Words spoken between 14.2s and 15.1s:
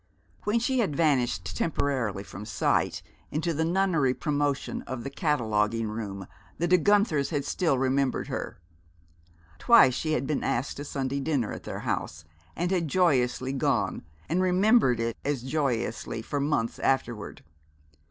and remembered